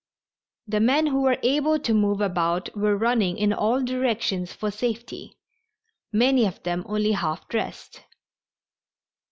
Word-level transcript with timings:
The 0.67 0.79
men 0.79 1.05
who 1.05 1.21
were 1.21 1.37
able 1.43 1.77
to 1.77 1.93
move 1.93 2.21
about 2.21 2.75
were 2.75 2.97
running 2.97 3.37
in 3.37 3.53
all 3.53 3.83
directions 3.83 4.51
for 4.51 4.71
safety, 4.71 5.37
many 6.11 6.47
of 6.47 6.63
them 6.63 6.83
only 6.89 7.11
half 7.11 7.47
dressed. 7.47 8.01